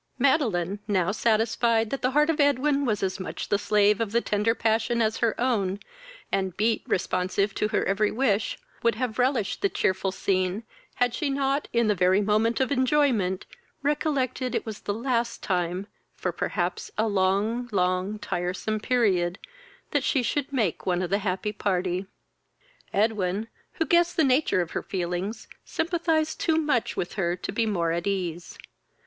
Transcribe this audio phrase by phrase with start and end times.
[0.17, 4.19] Madeline, now satisfied that the heart of Edwin was as much the slave of the
[4.19, 5.79] tender passion as her own,
[6.31, 10.63] and beat responsive to her every wish, would have relished the cheerful scene,
[10.95, 13.45] had she not, in the very moment of enjoyment,
[13.83, 19.37] recollected it was the last time, for perhaps a long long tiresome period,
[19.91, 22.07] that she should make one of the happy party.
[22.91, 27.67] Edwin, who guessed the nature of her feelings, sympathized too much with her to be
[27.67, 28.57] more at ease.